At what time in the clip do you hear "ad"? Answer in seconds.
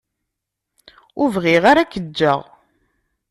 1.83-1.89